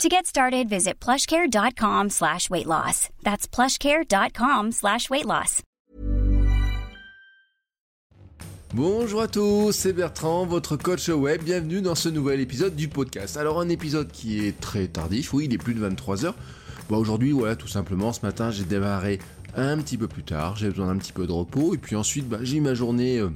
[0.00, 3.08] To get started, visit plushcare.com slash weight loss.
[3.22, 5.62] That's plushcare.com slash weight loss.
[8.74, 11.42] Bonjour à tous, c'est Bertrand, votre coach web.
[11.42, 13.36] Bienvenue dans ce nouvel épisode du podcast.
[13.36, 16.32] Alors, un épisode qui est très tardif, oui, il est plus de 23h.
[16.88, 19.18] Bon, aujourd'hui, voilà, tout simplement, ce matin, j'ai démarré
[19.56, 22.26] un petit peu plus tard, j'ai besoin d'un petit peu de repos, et puis ensuite,
[22.26, 23.28] bah, j'ai ma journée euh,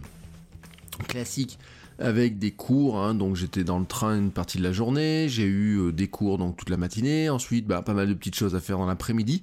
[1.07, 1.59] classique
[1.99, 5.45] avec des cours, hein, donc j'étais dans le train une partie de la journée, j'ai
[5.45, 8.55] eu euh, des cours donc toute la matinée, ensuite bah, pas mal de petites choses
[8.55, 9.43] à faire dans l'après-midi,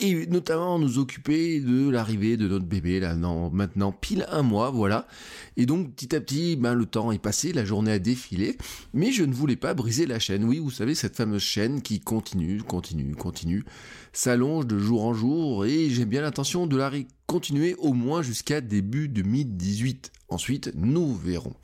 [0.00, 5.08] et notamment nous occuper de l'arrivée de notre bébé, là maintenant pile un mois, voilà,
[5.56, 8.56] et donc petit à petit, bah, le temps est passé, la journée a défilé,
[8.94, 11.98] mais je ne voulais pas briser la chaîne, oui vous savez cette fameuse chaîne qui
[11.98, 13.64] continue, continue, continue,
[14.12, 16.90] s'allonge de jour en jour, et j'ai bien l'intention de la
[17.26, 20.12] continuer au moins jusqu'à début 2018.
[20.28, 21.54] Ensuite, nous verrons.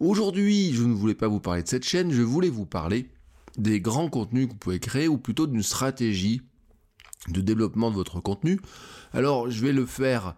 [0.00, 3.08] Aujourd'hui, je ne voulais pas vous parler de cette chaîne, je voulais vous parler
[3.56, 6.42] des grands contenus que vous pouvez créer ou plutôt d'une stratégie
[7.28, 8.60] de développement de votre contenu.
[9.12, 10.36] Alors, je vais le faire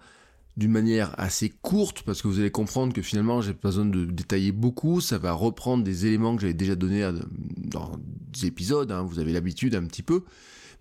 [0.57, 4.05] d'une manière assez courte parce que vous allez comprendre que finalement j'ai pas besoin de
[4.05, 7.09] détailler beaucoup, ça va reprendre des éléments que j'avais déjà donnés
[7.57, 7.93] dans
[8.33, 9.03] des épisodes, hein.
[9.03, 10.25] vous avez l'habitude un petit peu,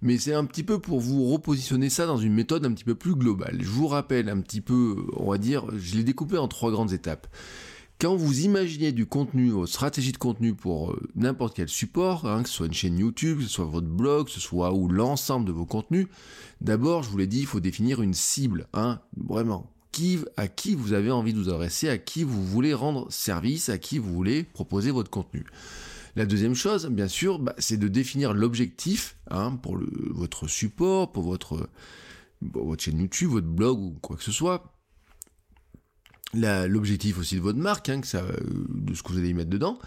[0.02, 2.96] mais c'est un petit peu pour vous repositionner ça dans une méthode un petit peu
[2.96, 3.58] plus globale.
[3.60, 6.94] Je vous rappelle un petit peu, on va dire, je l'ai découpé en trois grandes
[6.94, 7.28] étapes.
[8.00, 12.44] Quand vous imaginez du contenu, votre stratégie de contenu pour euh, n'importe quel support, hein,
[12.44, 14.88] que ce soit une chaîne YouTube, que ce soit votre blog, que ce soit ou
[14.88, 16.08] l'ensemble de vos contenus,
[16.62, 19.70] d'abord, je vous l'ai dit, il faut définir une cible, hein, vraiment.
[19.92, 23.68] Qui, à qui vous avez envie de vous adresser, à qui vous voulez rendre service,
[23.68, 25.44] à qui vous voulez proposer votre contenu.
[26.16, 29.80] La deuxième chose, bien sûr, bah, c'est de définir l'objectif hein, pour
[30.12, 31.70] votre support, pour votre,
[32.78, 34.74] chaîne YouTube, votre blog ou quoi que ce soit.
[36.34, 38.32] L'objectif aussi de votre marque, hein, euh,
[38.70, 39.80] de ce que vous allez y mettre dedans,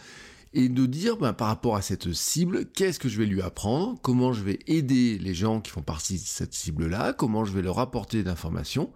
[0.54, 3.98] et de dire ben, par rapport à cette cible, qu'est-ce que je vais lui apprendre,
[4.02, 7.62] comment je vais aider les gens qui font partie de cette cible-là, comment je vais
[7.62, 8.92] leur apporter d'informations,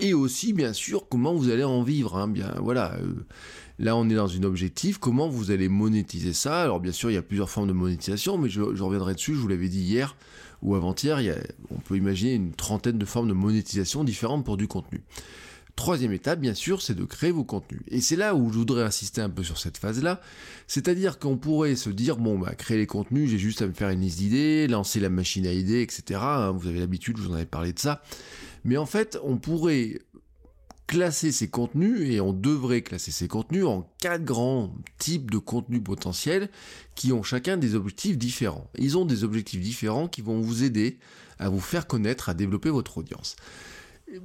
[0.00, 2.16] et aussi bien sûr comment vous allez en vivre.
[2.16, 3.26] Hein, bien voilà, euh,
[3.78, 6.62] là on est dans un objectif, comment vous allez monétiser ça.
[6.62, 9.34] Alors bien sûr il y a plusieurs formes de monétisation, mais je, je reviendrai dessus.
[9.34, 10.16] Je vous l'avais dit hier
[10.62, 11.20] ou avant-hier,
[11.70, 15.02] on peut imaginer une trentaine de formes de monétisation différentes pour du contenu.
[15.78, 17.82] Troisième étape, bien sûr, c'est de créer vos contenus.
[17.86, 20.20] Et c'est là où je voudrais insister un peu sur cette phase-là.
[20.66, 23.88] C'est-à-dire qu'on pourrait se dire, bon, bah, créer les contenus, j'ai juste à me faire
[23.90, 26.18] une liste d'idées, lancer la machine à idées, etc.
[26.20, 28.02] Hein, vous avez l'habitude, vous en avais parlé de ça.
[28.64, 30.00] Mais en fait, on pourrait
[30.88, 35.84] classer ces contenus, et on devrait classer ces contenus en quatre grands types de contenus
[35.84, 36.50] potentiels
[36.96, 38.68] qui ont chacun des objectifs différents.
[38.78, 40.98] Ils ont des objectifs différents qui vont vous aider
[41.38, 43.36] à vous faire connaître, à développer votre audience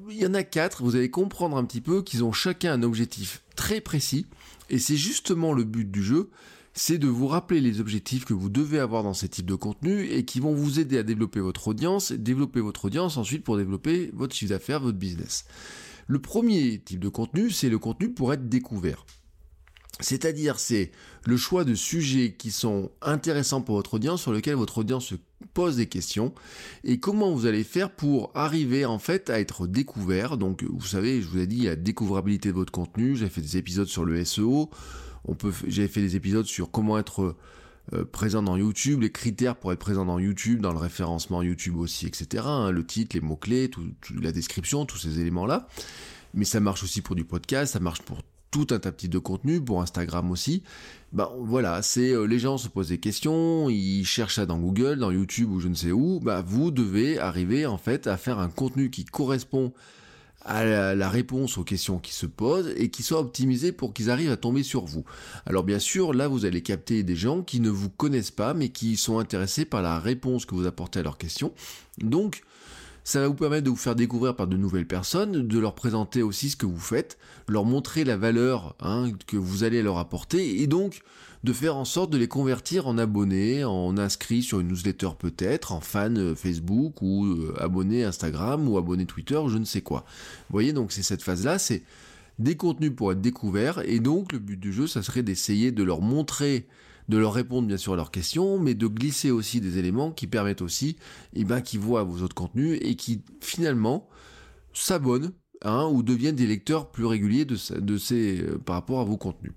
[0.09, 2.83] il y en a quatre, vous allez comprendre un petit peu qu'ils ont chacun un
[2.83, 4.25] objectif très précis,
[4.69, 6.29] et c'est justement le but du jeu,
[6.73, 10.09] c'est de vous rappeler les objectifs que vous devez avoir dans ces types de contenus
[10.11, 14.09] et qui vont vous aider à développer votre audience, développer votre audience ensuite pour développer
[14.13, 15.45] votre chiffre d'affaires, votre business.
[16.07, 19.05] Le premier type de contenu, c'est le contenu pour être découvert.
[19.99, 20.91] C'est-à-dire, c'est
[21.25, 25.15] le choix de sujets qui sont intéressants pour votre audience, sur lesquels votre audience se
[25.53, 26.33] pose des questions,
[26.83, 30.37] et comment vous allez faire pour arriver en fait à être découvert?
[30.37, 33.57] Donc, vous savez, je vous ai dit, la découvrabilité de votre contenu, j'ai fait des
[33.57, 34.69] épisodes sur le SEO,
[35.25, 37.35] on peut, j'ai fait des épisodes sur comment être
[37.93, 41.77] euh, présent dans YouTube, les critères pour être présent dans YouTube, dans le référencement YouTube
[41.77, 42.43] aussi, etc.
[42.47, 43.69] Hein, le titre, les mots-clés,
[44.21, 45.67] la description, tous ces éléments-là.
[46.33, 48.23] Mais ça marche aussi pour du podcast, ça marche pour
[48.53, 50.61] tout un tas de contenu, pour Instagram aussi.
[51.11, 54.99] Ben voilà, c'est euh, les gens se posent des questions, ils cherchent ça dans Google,
[54.99, 56.19] dans YouTube ou je ne sais où.
[56.19, 59.73] Bah vous devez arriver en fait à faire un contenu qui correspond
[60.45, 64.31] à la, réponse aux questions qui se posent et qui soit optimisé pour qu'ils arrivent
[64.31, 65.03] à tomber sur vous.
[65.47, 68.69] Alors bien sûr, là vous allez capter des gens qui ne vous connaissent pas mais
[68.69, 71.53] qui sont intéressés par la réponse que vous apportez à leurs questions.
[71.97, 72.43] Donc
[73.03, 76.21] ça va vous permettre de vous faire découvrir par de nouvelles personnes, de leur présenter
[76.21, 77.17] aussi ce que vous faites,
[77.47, 81.01] leur montrer la valeur hein, que vous allez leur apporter, et donc
[81.43, 85.73] de faire en sorte de les convertir en abonnés, en inscrits sur une newsletter peut-être,
[85.73, 90.05] en fan euh, Facebook ou euh, abonnés Instagram ou abonnés Twitter, je ne sais quoi.
[90.49, 91.83] Vous voyez, donc c'est cette phase-là, c'est
[92.39, 95.83] des contenus pour être découverts, et donc le but du jeu, ça serait d'essayer de
[95.83, 96.67] leur montrer
[97.09, 100.27] de leur répondre bien sûr à leurs questions, mais de glisser aussi des éléments qui
[100.27, 100.89] permettent aussi,
[101.33, 104.07] et eh ben, qu'ils voient vos autres contenus et qui finalement
[104.73, 105.31] s'abonnent
[105.63, 109.53] hein, ou deviennent des lecteurs plus réguliers de, ces, euh, par rapport à vos contenus.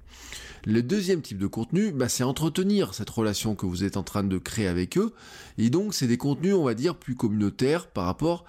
[0.64, 4.25] Le deuxième type de contenu, bah, c'est entretenir cette relation que vous êtes en train
[4.25, 5.12] de créer avec eux.
[5.58, 8.44] Et donc, c'est des contenus, on va dire, plus communautaires par rapport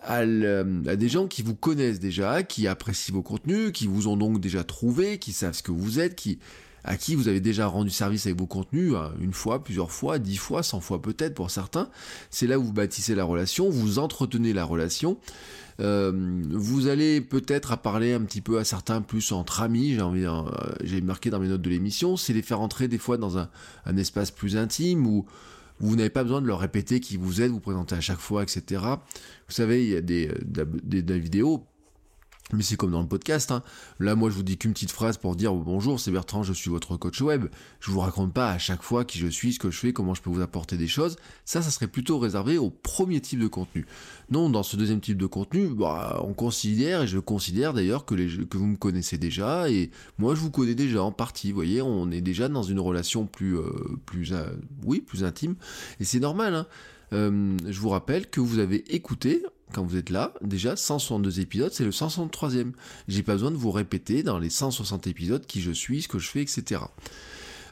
[0.00, 4.40] à, des gens qui vous connaissent déjà, qui apprécient vos contenus, qui vous ont donc
[4.40, 6.38] déjà trouvé, qui savent ce que vous êtes, qui
[6.84, 10.18] à qui vous avez déjà rendu service avec vos contenus, hein, une fois, plusieurs fois,
[10.18, 11.88] dix fois, cent fois peut-être pour certains.
[12.30, 15.18] C'est là où vous bâtissez la relation, vous entretenez la relation.
[15.80, 16.12] Euh,
[16.50, 20.42] vous allez peut-être parler un petit peu à certains plus entre amis, j'ai envie, euh,
[20.84, 23.48] j'ai marqué dans mes notes de l'émission, c'est les faire entrer des fois dans un,
[23.96, 25.26] espace plus intime où
[25.80, 28.44] vous n'avez pas besoin de leur répéter qui vous êtes, vous présenter à chaque fois,
[28.44, 28.82] etc.
[29.48, 31.66] Vous savez, il y a des, euh, vidéos
[32.52, 33.50] mais c'est comme dans le podcast.
[33.50, 33.62] Hein.
[34.00, 36.70] Là, moi, je vous dis qu'une petite phrase pour dire bonjour, c'est Bertrand, je suis
[36.70, 37.46] votre coach web.
[37.80, 40.14] Je vous raconte pas à chaque fois qui je suis, ce que je fais, comment
[40.14, 41.16] je peux vous apporter des choses.
[41.44, 43.86] Ça, ça serait plutôt réservé au premier type de contenu.
[44.30, 48.14] Non, dans ce deuxième type de contenu, bah, on considère, et je considère d'ailleurs que,
[48.14, 51.50] les, que vous me connaissez déjà, et moi, je vous connais déjà en partie.
[51.50, 53.70] Vous voyez, on est déjà dans une relation plus, euh,
[54.04, 54.44] plus, euh,
[54.84, 55.56] oui, plus intime,
[55.98, 56.54] et c'est normal.
[56.54, 56.66] Hein.
[57.12, 59.44] Euh, je vous rappelle que vous avez écouté
[59.74, 62.72] quand vous êtes là, déjà 162 épisodes, c'est le 163e.
[63.08, 66.18] J'ai pas besoin de vous répéter dans les 160 épisodes qui je suis, ce que
[66.18, 66.82] je fais, etc.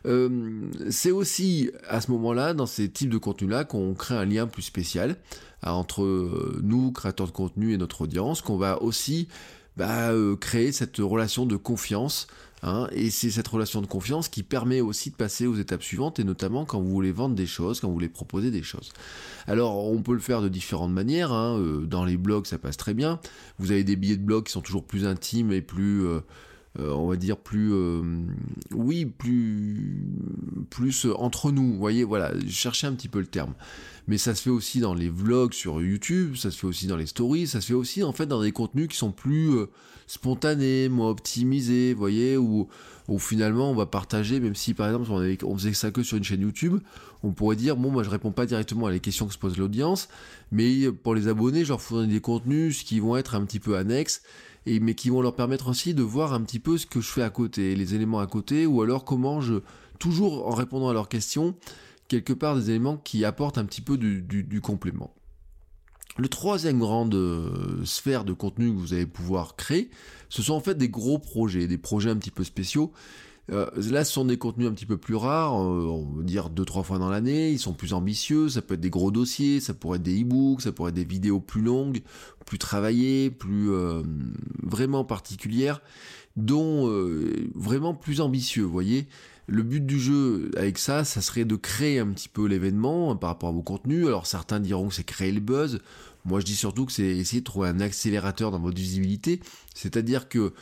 [0.05, 4.47] Euh, c'est aussi à ce moment-là, dans ces types de contenus-là, qu'on crée un lien
[4.47, 5.17] plus spécial
[5.65, 9.29] euh, entre euh, nous, créateurs de contenu, et notre audience, qu'on va aussi
[9.77, 10.11] bah,
[10.41, 12.27] créer cette relation de confiance
[12.64, 16.20] Hein, et c'est cette relation de confiance qui permet aussi de passer aux étapes suivantes,
[16.20, 18.93] et notamment quand vous voulez vendre des choses, quand vous voulez proposer des choses.
[19.47, 21.32] Alors, on peut le faire de différentes manières.
[21.32, 23.19] Hein, euh, dans les blogs, ça passe très bien.
[23.59, 26.06] Vous avez des billets de blog qui sont toujours plus intimes et plus...
[26.06, 26.20] Euh,
[26.79, 27.73] on va dire plus
[28.71, 30.07] oui plus
[30.71, 33.55] plus entre nous vous voyez voilà cherchez un petit peu le terme.
[34.09, 36.97] Mais ça se fait aussi dans les vlogs sur YouTube ça se fait aussi dans
[36.97, 39.67] les stories ça se fait aussi en fait dans des contenus qui sont plus
[40.13, 42.69] spontané, moins optimisé, vous voyez, où,
[43.19, 45.11] finalement on va partager, même si par exemple
[45.45, 46.81] on, faisait ça que sur une chaîne YouTube,
[47.23, 49.57] on pourrait dire, bon moi je réponds pas directement à les questions que se pose
[49.59, 50.09] l'audience,
[50.51, 53.77] mais pour les abonnés, je leur fournis des contenus qui vont être un petit peu
[53.77, 54.23] annexes,
[54.67, 57.23] mais qui vont leur permettre aussi de voir un petit peu ce que je fais
[57.23, 59.55] à côté, les éléments à côté, ou alors comment je,
[59.99, 61.55] toujours en répondant à leurs questions,
[62.09, 65.14] quelque part des éléments qui apportent un petit peu du complément.
[66.19, 69.91] Le troisième grande euh, sphère de contenu que vous allez pouvoir créer,
[70.29, 72.93] ce sont en fait des gros projets, des projets un petit peu spéciaux.
[73.50, 76.49] Euh, là, ce sont des contenus un petit peu plus rares, euh, on va dire
[76.49, 77.50] deux trois fois dans l'année.
[77.50, 78.49] Ils sont plus ambitieux.
[78.49, 81.05] Ça peut être des gros dossiers, ça pourrait être des e-books, ça pourrait être des
[81.05, 82.03] vidéos plus longues,
[82.47, 83.71] plus travaillées, plus
[84.62, 85.83] vraiment particulières,
[86.37, 86.89] dont
[87.55, 88.62] vraiment plus ambitieux.
[88.62, 89.09] Vous voyez,
[89.49, 93.17] le but du jeu avec ça, ça serait de créer un petit peu l'événement hein,
[93.17, 94.06] par rapport à vos contenus.
[94.06, 95.81] Alors certains diront que c'est créer le buzz.
[96.25, 99.41] Moi je dis surtout que c'est essayer de trouver un accélérateur dans votre visibilité.
[99.75, 100.53] C'est-à-dire que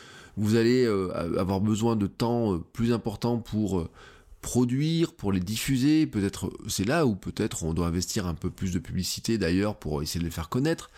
[0.40, 3.90] vous allez euh, avoir besoin de temps euh, plus important pour euh,
[4.40, 6.06] produire, pour les diffuser.
[6.06, 10.02] Peut-être c'est là où peut-être on doit investir un peu plus de publicité d'ailleurs pour
[10.02, 10.90] essayer de les faire connaître.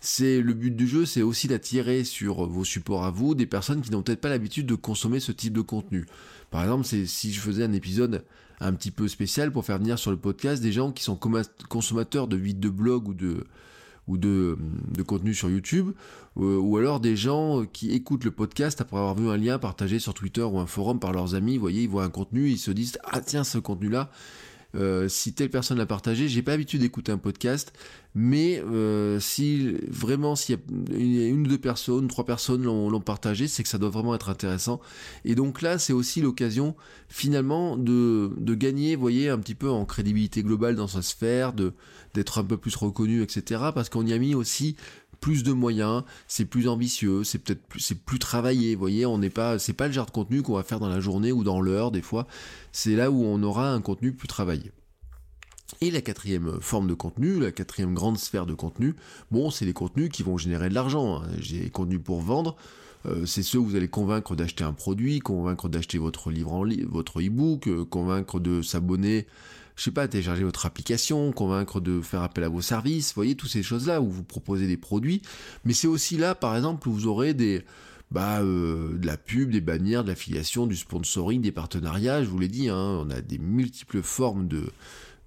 [0.00, 3.82] C'est le but du jeu, c'est aussi d'attirer sur vos supports à vous des personnes
[3.82, 6.06] qui n'ont peut-être pas l'habitude de consommer ce type de contenu.
[6.50, 8.24] Par exemple, c'est si je faisais un épisode
[8.60, 11.18] un petit peu spécial pour faire venir sur le podcast des gens qui sont
[11.68, 13.44] consommateurs de vides de blog ou de
[14.08, 14.56] ou de,
[14.92, 15.92] de contenu sur YouTube,
[16.38, 19.98] euh, ou alors des gens qui écoutent le podcast après avoir vu un lien partagé
[19.98, 22.58] sur Twitter ou un forum par leurs amis, vous voyez, ils voient un contenu, ils
[22.58, 24.10] se disent ah tiens ce contenu là,
[24.76, 27.72] euh, si telle personne l'a partagé, j'ai pas l'habitude d'écouter un podcast,
[28.14, 30.58] mais euh, si vraiment s'il
[30.90, 34.14] y a une, ou deux personnes, trois personnes l'ont partagé, c'est que ça doit vraiment
[34.14, 34.80] être intéressant.
[35.24, 36.76] Et donc là, c'est aussi l'occasion
[37.08, 41.72] finalement de, gagner, voyez, un petit peu en crédibilité globale dans sa sphère, de
[42.14, 43.60] d'être un peu plus reconnu, etc.
[43.74, 44.76] Parce qu'on y a mis aussi
[45.20, 48.74] plus de moyens, c'est plus ambitieux, c'est peut-être plus, c'est plus travaillé.
[48.74, 50.88] Vous voyez, on n'est pas, c'est pas le genre de contenu qu'on va faire dans
[50.88, 52.26] la journée ou dans l'heure des fois.
[52.72, 54.72] C'est là où on aura un contenu plus travaillé.
[55.80, 58.94] Et la quatrième forme de contenu, la quatrième grande sphère de contenu,
[59.30, 61.22] bon, c'est les contenus qui vont générer de l'argent.
[61.22, 61.28] Hein.
[61.40, 62.56] J'ai des contenus pour vendre.
[63.06, 66.64] Euh, c'est ceux où vous allez convaincre d'acheter un produit, convaincre d'acheter votre livre en
[66.64, 69.26] ligne, votre e-book, euh, convaincre de s'abonner
[69.76, 73.34] je sais pas, télécharger votre application, convaincre de faire appel à vos services, vous voyez,
[73.34, 75.20] toutes ces choses-là où vous proposez des produits.
[75.64, 77.62] Mais c'est aussi là, par exemple, où vous aurez des,
[78.10, 82.24] bah, euh, de la pub, des bannières, de l'affiliation, du sponsoring, des partenariats.
[82.24, 84.64] Je vous l'ai dit, hein, on a des multiples formes de,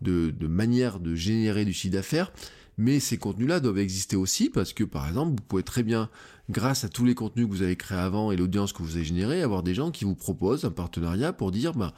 [0.01, 2.31] de, de manières de générer du chiffre d'affaires.
[2.79, 6.09] Mais ces contenus-là doivent exister aussi parce que, par exemple, vous pouvez très bien,
[6.49, 9.03] grâce à tous les contenus que vous avez créés avant et l'audience que vous avez
[9.03, 11.93] générée, avoir des gens qui vous proposent un partenariat pour dire, bah,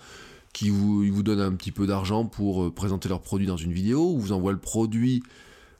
[0.54, 3.72] qui vous, vous donnent un petit peu d'argent pour euh, présenter leur produit dans une
[3.72, 5.22] vidéo, ou vous envoient le produit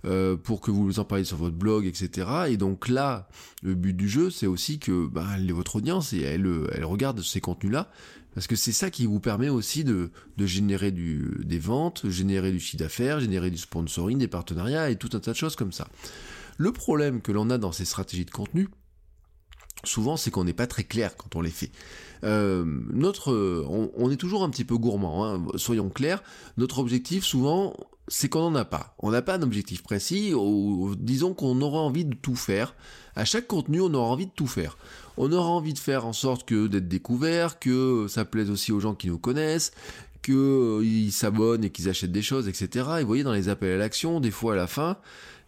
[0.06, 2.28] euh, pour que vous en parliez sur votre blog, etc.
[2.50, 3.28] Et donc là,
[3.62, 7.42] le but du jeu, c'est aussi que bah, votre audience, et elle, elle regarde ces
[7.42, 7.90] contenus-là,
[8.34, 12.52] parce que c'est ça qui vous permet aussi de, de générer du, des ventes, générer
[12.52, 15.72] du chiffre d'affaires, générer du sponsoring, des partenariats et tout un tas de choses comme
[15.72, 15.88] ça.
[16.58, 18.70] Le problème que l'on a dans ces stratégies de contenu,
[19.84, 21.72] souvent c'est qu'on n'est pas très clair quand on les fait.
[22.24, 23.34] Euh, notre,
[23.68, 26.24] on, est toujours un petit peu gourmand, hein, soyons clairs.
[26.58, 27.76] Notre objectif souvent,
[28.12, 28.94] c'est qu'on n'en a pas.
[29.00, 30.34] On n'a pas un objectif précis,
[31.00, 32.76] disons qu'on aura envie de tout faire.
[33.16, 34.78] À chaque contenu, on aura envie de tout faire.
[35.16, 38.82] On aura envie de faire en sorte que d'être découvert, que ça plaise aussi aux
[38.82, 39.72] gens qui nous connaissent,
[40.22, 42.86] qu'ils euh, s'abonnent et qu'ils achètent des choses, etc.
[42.98, 44.98] Et vous voyez, dans les appels à l'action, des fois à la fin,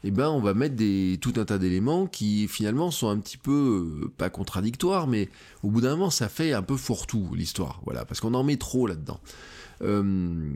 [0.05, 3.37] eh ben, on va mettre des, tout un tas d'éléments qui finalement sont un petit
[3.37, 5.29] peu, euh, pas contradictoires, mais
[5.63, 8.57] au bout d'un moment, ça fait un peu fourre-tout l'histoire, voilà, parce qu'on en met
[8.57, 9.19] trop là-dedans.
[9.83, 10.53] Euh,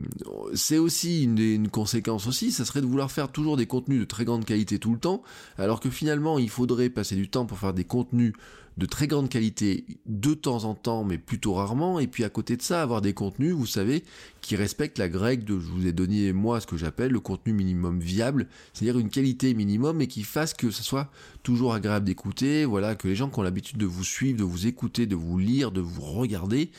[0.54, 4.04] c'est aussi une, une, conséquence aussi, ça serait de vouloir faire toujours des contenus de
[4.04, 5.22] très grande qualité tout le temps,
[5.58, 8.32] alors que finalement il faudrait passer du temps pour faire des contenus
[8.78, 12.56] de très grande qualité de temps en temps, mais plutôt rarement, et puis à côté
[12.56, 14.04] de ça, avoir des contenus, vous savez,
[14.40, 17.52] qui respectent la grecque de, je vous ai donné moi ce que j'appelle le contenu
[17.52, 21.10] minimum viable, c'est-à-dire une qualité minimum, et qui fasse que ce soit
[21.42, 24.68] toujours agréable d'écouter, voilà, que les gens qui ont l'habitude de vous suivre, de vous
[24.68, 26.70] écouter, de vous lire, de vous regarder,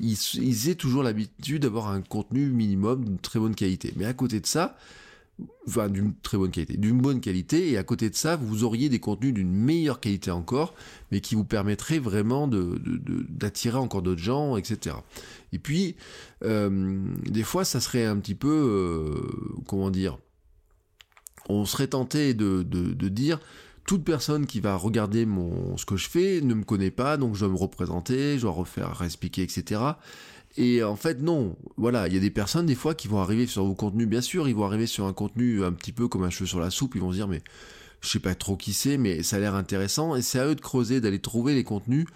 [0.00, 3.94] ils, ils aient toujours l'habitude d'avoir un contenu minimum de très bonne qualité.
[3.96, 4.76] Mais à côté de ça,
[5.66, 8.88] enfin d'une très bonne qualité, d'une bonne qualité, et à côté de ça, vous auriez
[8.88, 10.74] des contenus d'une meilleure qualité encore,
[11.10, 14.96] mais qui vous permettraient vraiment d'attirer de, encore d'autres gens, etc.
[15.52, 15.96] Et puis,
[16.44, 20.18] euh, des fois, ça serait un petit peu, euh, comment dire,
[21.48, 23.40] on serait tenté de, de, dire,
[23.86, 27.34] toute personne qui va regarder mon, ce que je fais ne me connaît pas, donc
[27.34, 29.80] je dois me représenter, je dois refaire, expliquer, etc.
[30.56, 31.56] Et en fait, non.
[31.76, 34.20] Voilà, il y a des personnes des fois qui vont arriver sur vos contenus, bien
[34.20, 36.70] sûr, ils vont arriver sur un contenu un petit peu comme un cheveu sur la
[36.70, 37.42] soupe, ils vont se dire mais
[38.00, 40.54] je sais pas trop qui c'est, mais ça a l'air intéressant, et c'est à eux
[40.54, 42.06] de creuser, d'aller trouver les contenus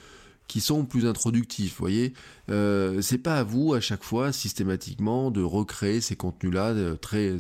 [0.49, 2.13] qui sont plus introductifs, vous voyez.
[2.51, 7.37] Euh, c'est pas à vous à chaque fois systématiquement de recréer ces contenus-là euh, très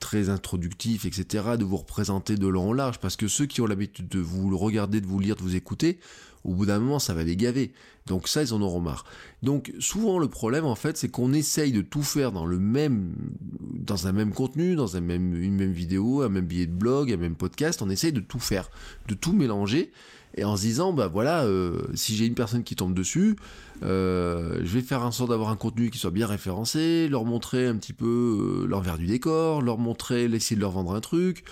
[0.00, 3.66] très introductifs, etc., de vous représenter de long en large, parce que ceux qui ont
[3.66, 5.98] l'habitude de vous le regarder, de vous lire, de vous écouter,
[6.44, 7.72] au bout d'un moment, ça va les gaver.
[8.06, 9.04] Donc ça, ils en auront marre.
[9.42, 13.14] Donc souvent, le problème, en fait, c'est qu'on essaye de tout faire dans le même,
[13.50, 17.10] dans un même contenu, dans un même, une même vidéo, un même billet de blog,
[17.12, 17.82] un même podcast.
[17.82, 18.70] On essaye de tout faire,
[19.08, 19.90] de tout mélanger.
[20.36, 23.36] Et en se disant, bah voilà, euh, si j'ai une personne qui tombe dessus,
[23.84, 27.68] euh, je vais faire en sorte d'avoir un contenu qui soit bien référencé, leur montrer
[27.68, 31.44] un petit peu euh, l'envers du décor, leur montrer, essayer de leur vendre un truc,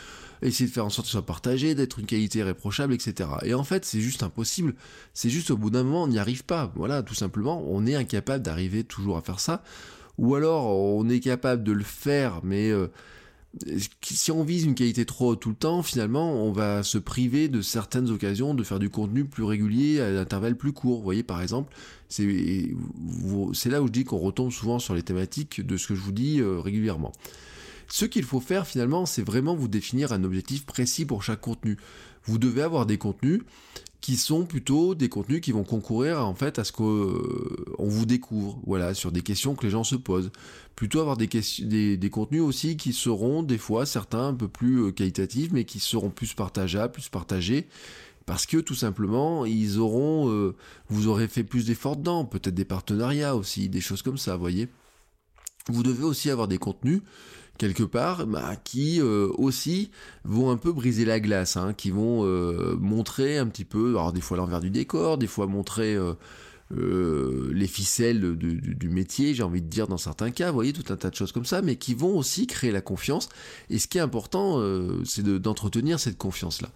[0.42, 3.30] essayer de faire en sorte que ce soit partagé, d'être une qualité réprochable, etc.
[3.44, 4.74] Et en fait, c'est juste impossible.
[5.14, 6.72] C'est juste au bout d'un moment, on n'y arrive pas.
[6.74, 9.62] Voilà, tout simplement, on est incapable d'arriver toujours à faire ça.
[10.18, 12.88] Ou alors, on est capable de le faire, mais euh,
[14.02, 17.48] si on vise une qualité trop haute tout le temps, finalement, on va se priver
[17.48, 20.98] de certaines occasions de faire du contenu plus régulier à intervalles plus courts.
[20.98, 21.74] Vous voyez, par exemple,
[22.08, 22.26] c'est
[23.66, 26.12] là où je dis qu'on retombe souvent sur les thématiques de ce que je vous
[26.12, 27.12] dis euh, régulièrement.
[27.88, 31.76] Ce qu'il faut faire finalement, c'est vraiment vous définir un objectif précis pour chaque contenu.
[32.24, 33.42] Vous devez avoir des contenus
[34.02, 38.04] qui sont plutôt des contenus qui vont concourir en fait à ce qu'on euh, vous
[38.04, 40.32] découvre, voilà, sur des questions que les gens se posent.
[40.74, 45.52] Plutôt avoir des, contenus aussi qui seront des fois certains un peu plus euh, qualitatifs,
[45.52, 47.68] mais qui seront plus partageables, plus partagés,
[48.26, 50.56] parce que tout simplement ils auront, euh,
[50.88, 54.68] vous aurez fait plus d'efforts dedans, peut-être des partenariats aussi, des choses comme ça, voyez.
[55.68, 57.02] Vous devez aussi avoir des contenus
[57.62, 59.92] quelque part, bah, qui euh, aussi
[60.24, 64.12] vont un peu briser la glace, hein, qui vont euh, montrer un petit peu, alors
[64.12, 69.62] des fois l'envers du décor, des fois montrer euh, les ficelles du, métier, j'ai envie
[69.62, 71.76] de dire dans certains cas, vous voyez, tout un tas de choses comme ça, mais
[71.76, 73.28] qui vont aussi créer la confiance.
[73.70, 74.60] Et ce qui est important,
[75.04, 76.70] c'est d'entretenir cette confiance-là.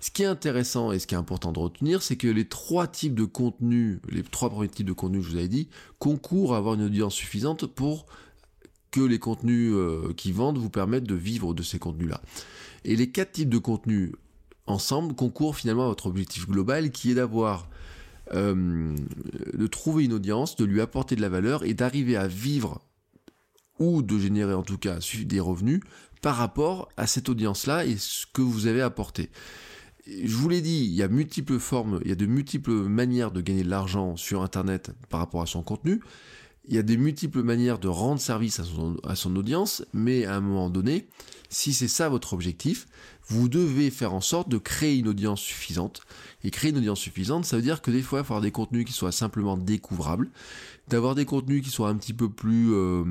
[0.00, 2.88] Ce qui est intéressant et ce qui est important de retenir, c'est que les trois
[2.88, 6.54] types de contenus, les trois premiers types de contenus que je vous avais dit, concourent
[6.54, 8.06] à avoir une audience suffisante pour
[9.00, 12.20] les contenus euh, qui vendent vous permettent de vivre de ces contenus-là.
[12.84, 14.12] Et les quatre types de contenus
[14.66, 17.68] ensemble concourent finalement à votre objectif global qui est d'avoir
[18.34, 18.96] euh,
[19.54, 22.80] de trouver une audience, de lui apporter de la valeur et d'arriver à vivre
[23.78, 25.80] ou de générer en tout cas des revenus
[26.22, 29.30] par rapport à cette audience-là et ce que vous avez apporté.
[30.06, 33.32] Je vous l'ai dit, il y a multiples formes, il y a de multiples manières
[33.32, 36.00] de gagner de l'argent sur Internet par rapport à son contenu
[36.68, 38.60] il y a des multiples manières de rendre service
[39.04, 41.06] à son, audience, mais à un moment donné,
[41.48, 42.86] si c'est ça votre objectif,
[43.28, 46.02] vous devez faire en sorte de créer une audience suffisante.
[46.44, 48.52] Et créer une audience suffisante, ça veut dire que des fois, il faut avoir des
[48.52, 50.30] contenus qui soient simplement découvrables,
[50.88, 52.72] d'avoir des contenus qui soient un petit peu plus...
[52.72, 53.04] Euh,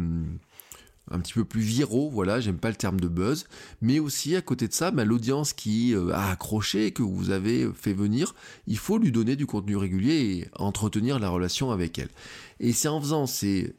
[1.12, 3.46] un petit peu plus viraux, voilà, j'aime pas le terme de buzz,
[3.82, 7.70] mais aussi à côté de ça, bah, l'audience qui euh, a accroché, que vous avez
[7.74, 8.34] fait venir,
[8.68, 12.10] il faut lui donner du contenu régulier et entretenir la relation avec elle.
[12.60, 13.76] Et c'est en faisant c'est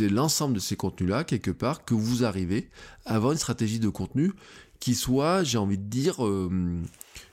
[0.00, 2.70] l'ensemble de ces contenus-là, quelque part, que vous arrivez
[3.04, 4.32] à avoir une stratégie de contenu
[4.78, 6.50] qui soit, j'ai envie de dire, euh,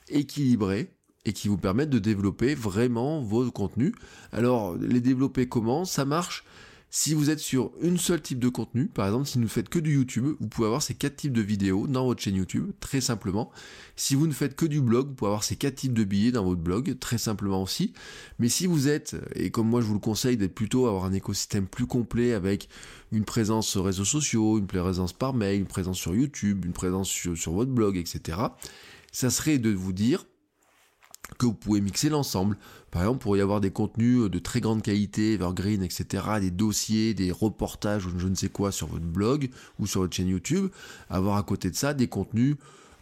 [0.10, 0.92] équilibrée,
[1.27, 3.94] et qui vous permette de développer vraiment vos contenus.
[4.32, 5.84] Alors, les développer comment?
[5.84, 6.46] Ça marche
[6.89, 9.67] si vous êtes sur une seule type de contenu, par exemple, si vous ne faites
[9.67, 12.72] que du YouTube, vous pouvez avoir ces quatre types de vidéos dans votre chaîne YouTube,
[12.79, 13.51] très simplement.
[13.98, 16.32] Si vous ne faites que du blog, vous pouvez avoir ces quatre types de billets
[16.32, 17.94] dans votre blog, très simplement aussi.
[18.39, 21.13] Mais si vous êtes, et comme moi je vous le conseille, d'être plutôt avoir un
[21.13, 22.70] écosystème plus complet avec
[23.12, 27.10] une présence sur réseaux sociaux, une présence par mail, une présence sur YouTube, une présence
[27.10, 28.39] sur, sur votre blog, etc.
[29.12, 30.25] Ça serait de vous dire,
[31.38, 32.57] que vous pouvez mixer l'ensemble.
[32.91, 37.13] Par exemple, pour y avoir des contenus de très grande qualité, evergreen, etc., des dossiers,
[37.13, 40.69] des reportages ou je ne sais quoi sur votre blog ou sur votre chaîne YouTube,
[41.10, 42.55] avoir à côté de ça des contenus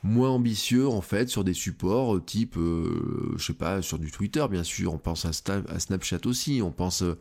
[0.05, 4.11] moins ambitieux en fait sur des supports euh, type, euh, je sais pas, sur du
[4.11, 5.31] Twitter bien sûr, on pense à,
[5.67, 7.17] à Snapchat aussi, on pense euh,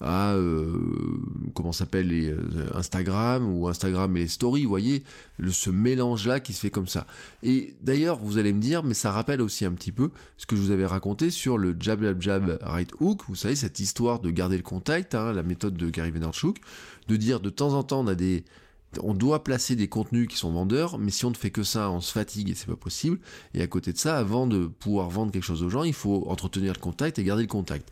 [0.00, 0.78] à euh,
[1.54, 2.38] comment s'appelle les euh,
[2.74, 5.02] Instagram ou Instagram et les stories, vous voyez,
[5.38, 7.06] le, ce mélange-là qui se fait comme ça.
[7.42, 10.54] Et d'ailleurs, vous allez me dire, mais ça rappelle aussi un petit peu ce que
[10.54, 14.20] je vous avais raconté sur le jab jab jab right hook, vous savez, cette histoire
[14.20, 16.58] de garder le contact, hein, la méthode de Gary Vaynerchuk,
[17.08, 18.44] de dire de temps en temps on a des
[19.02, 21.90] on doit placer des contenus qui sont vendeurs, mais si on ne fait que ça,
[21.90, 23.18] on se fatigue et c'est pas possible.
[23.54, 26.24] Et à côté de ça, avant de pouvoir vendre quelque chose aux gens, il faut
[26.28, 27.90] entretenir le contact et garder le contact.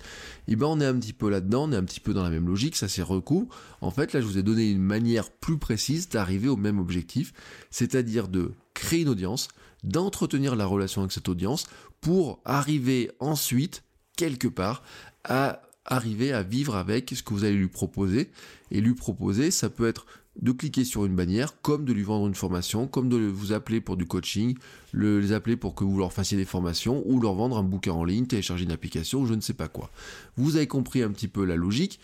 [0.49, 2.31] Et ben on est un petit peu là-dedans, on est un petit peu dans la
[2.31, 3.47] même logique, ça c'est recours.
[3.81, 7.33] En fait, là je vous ai donné une manière plus précise d'arriver au même objectif,
[7.71, 9.49] c'est-à-dire de créer une audience,
[9.85, 11.67] d'entretenir la relation avec cette audience
[12.01, 13.83] pour arriver ensuite
[14.17, 14.83] quelque part
[15.25, 18.31] à arriver à vivre avec ce que vous allez lui proposer.
[18.71, 20.07] Et lui proposer, ça peut être
[20.41, 23.81] de cliquer sur une bannière, comme de lui vendre une formation, comme de vous appeler
[23.81, 24.57] pour du coaching,
[24.93, 28.05] les appeler pour que vous leur fassiez des formations, ou leur vendre un bouquin en
[28.05, 29.91] ligne, télécharger une application, ou je ne sais pas quoi.
[30.37, 32.01] Vous avez compris un petit peu la logique.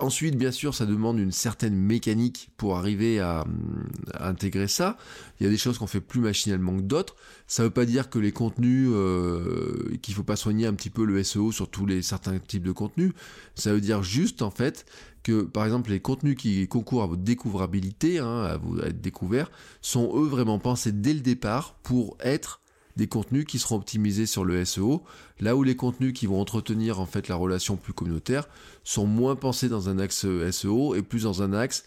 [0.00, 3.44] Ensuite, bien sûr, ça demande une certaine mécanique pour arriver à,
[4.18, 4.96] intégrer ça.
[5.38, 7.16] Il y a des choses qu'on fait plus machinalement que d'autres.
[7.46, 9.59] Ça ne veut pas dire que les contenus, euh,
[10.10, 12.72] qu'il faut pas soigner un petit peu le SEO sur tous les certains types de
[12.72, 13.12] contenus.
[13.54, 14.84] Ça veut dire juste, en fait,
[15.22, 19.52] que par exemple les contenus qui concourent à votre découvrabilité, hein, à vous être découvert,
[19.82, 22.60] sont eux vraiment pensés dès le départ pour être
[22.96, 25.04] des contenus qui seront optimisés sur le SEO,
[25.38, 28.48] là où les contenus qui vont entretenir en fait la relation plus communautaire
[28.82, 31.84] sont moins pensés dans un axe SEO et plus dans un axe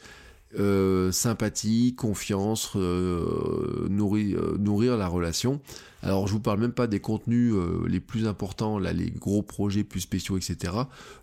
[0.60, 5.62] euh, sympathie, confiance, euh, nourrir, euh, nourrir la relation.
[6.02, 7.54] Alors je vous parle même pas des contenus
[7.88, 10.74] les plus importants, là les gros projets plus spéciaux, etc.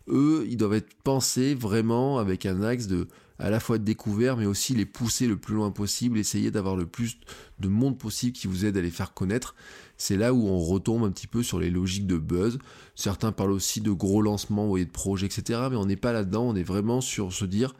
[0.09, 3.07] Eux, ils doivent être pensés vraiment avec un axe de
[3.41, 6.77] à la fois de découvert, mais aussi les pousser le plus loin possible, essayer d'avoir
[6.77, 7.19] le plus
[7.59, 9.55] de monde possible qui vous aide à les faire connaître.
[9.97, 12.59] C'est là où on retombe un petit peu sur les logiques de buzz.
[12.95, 15.61] Certains parlent aussi de gros lancements, vous de projets, etc.
[15.71, 17.75] Mais on n'est pas là-dedans, on est vraiment sur se dire,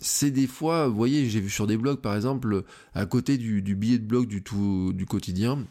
[0.00, 3.62] c'est des fois, vous voyez, j'ai vu sur des blogs par exemple, à côté du,
[3.74, 5.64] billet de blog du tout du quotidien,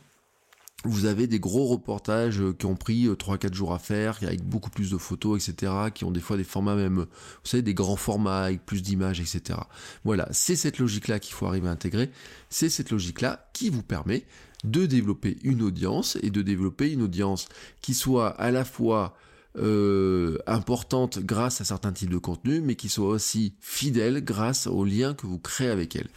[0.84, 4.70] vous avez des gros reportages qui ont pris 3-4 euh, jours à faire, avec beaucoup
[4.70, 7.06] plus de photos, etc., qui ont des fois des formats même, vous
[7.44, 9.60] savez, des grands formats avec plus d'images, etc.
[10.04, 12.12] Voilà, c'est cette logique-là qu'il faut arriver à intégrer,
[12.50, 14.26] c'est cette logique-là qui vous permet
[14.64, 17.48] de développer une audience et de développer une audience
[17.82, 19.16] qui soit à la fois
[19.58, 24.86] euh, importante grâce à certains types de contenus, mais qui soit aussi fidèle grâce aux
[24.86, 26.10] liens que vous créez avec elle.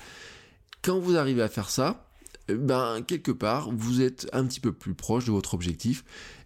[0.82, 2.08] Quand vous arrivez à faire ça,
[2.48, 6.04] eh ben quelque part vous êtes un petit peu plus proche de votre objectif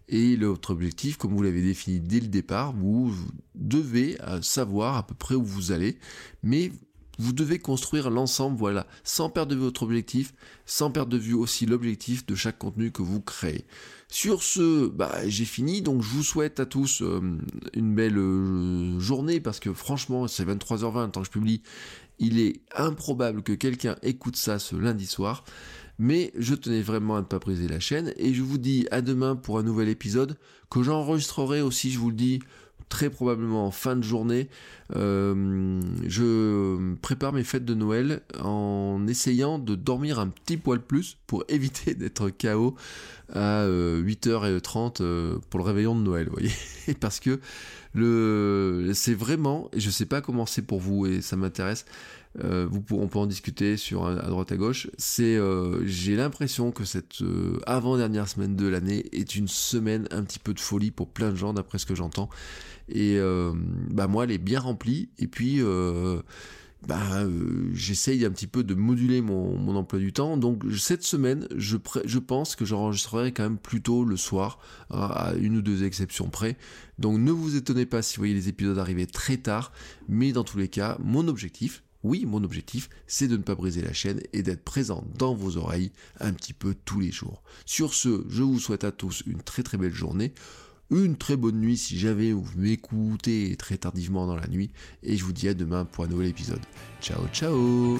[0.09, 3.13] et votre objectif, comme vous l'avez défini dès le départ, vous
[3.55, 5.97] devez euh, savoir à peu près où vous allez,
[6.43, 6.71] mais
[7.19, 10.33] vous devez construire l'ensemble, voilà, sans perdre de vue votre objectif,
[10.65, 13.65] sans perdre de vue aussi l'objectif de chaque contenu que vous créez.
[14.07, 17.19] Sur ce, bah, j'ai fini, donc je vous souhaite à tous euh,
[17.73, 21.61] une belle euh, journée, parce que franchement, c'est 23h20 tant que je publie,
[22.19, 25.43] il est improbable que quelqu'un écoute ça ce lundi soir,
[25.99, 29.01] mais je tenais vraiment à ne pas briser la chaîne, et je vous dis à
[29.01, 30.37] demain pour un nouvel épisode,
[30.69, 32.39] que j'enregistrerai aussi, je vous le dis,
[32.93, 34.49] très probablement en fin de journée.
[34.95, 41.17] Euh, je prépare mes fêtes de Noël en essayant de dormir un petit poil plus
[41.25, 42.75] pour éviter d'être KO
[43.33, 44.59] à 8h30 euh,
[45.01, 46.51] euh, pour le réveillon de Noël, vous voyez.
[46.99, 47.39] Parce que
[47.95, 51.85] le, c'est vraiment, et je sais pas comment c'est pour vous et ça m'intéresse,
[52.43, 54.89] euh, vous on peut en discuter sur à droite à gauche.
[54.97, 60.23] C'est, euh, j'ai l'impression que cette euh, avant-dernière semaine de l'année est une semaine un
[60.23, 62.29] petit peu de folie pour plein de gens, d'après ce que j'entends.
[62.89, 63.17] Et
[63.91, 65.09] bah moi, elle est bien remplie.
[65.17, 65.61] Et puis
[66.87, 70.37] bah, euh, j'essaye un petit peu de moduler mon, emploi du temps.
[70.37, 71.77] Donc cette semaine, je,
[72.17, 76.57] pense que j'enregistrerai quand même plutôt le soir, à une ou deux exceptions près.
[76.99, 79.71] Donc ne vous étonnez pas si vous voyez les épisodes arriver très tard,
[80.09, 83.81] mais dans tous les cas, mon objectif, oui, mon objectif, c'est de ne pas briser
[83.81, 87.43] la chaîne et d'être présent dans vos oreilles un petit peu tous les jours.
[87.65, 90.33] Sur ce, je vous souhaite à tous une très très belle journée
[90.91, 95.23] une très bonne nuit si jamais vous m'écoutez très tardivement dans la nuit, et je
[95.23, 96.61] vous dis à demain pour un nouvel épisode.
[97.01, 97.99] Ciao ciao